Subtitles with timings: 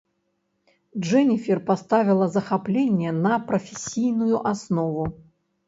[1.03, 5.09] Джэніфер паставіла захапленне на прафесійную аснову.